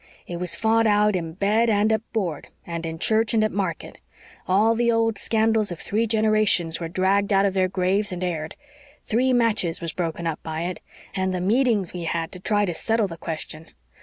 It 0.25 0.37
was 0.37 0.55
fought 0.55 0.87
out 0.87 1.15
in 1.15 1.33
bed 1.33 1.69
and 1.69 1.91
at 1.93 2.11
board, 2.11 2.47
and 2.65 2.87
in 2.87 2.97
church 2.97 3.35
and 3.35 3.43
at 3.43 3.51
market. 3.51 3.99
All 4.47 4.73
the 4.73 4.91
old 4.91 5.19
scandals 5.19 5.71
of 5.71 5.77
three 5.77 6.07
generations 6.07 6.79
were 6.79 6.89
dragged 6.89 7.31
out 7.31 7.45
of 7.45 7.53
their 7.53 7.67
graves 7.67 8.11
and 8.11 8.23
aired. 8.23 8.55
Three 9.03 9.31
matches 9.31 9.79
was 9.79 9.93
broken 9.93 10.25
up 10.25 10.41
by 10.41 10.61
it. 10.63 10.79
And 11.15 11.31
the 11.35 11.39
meetings 11.39 11.93
we 11.93 12.05
had 12.05 12.31
to 12.31 12.39
try 12.39 12.65
to 12.65 12.73
settle 12.73 13.07
the 13.07 13.15
question! 13.15 13.67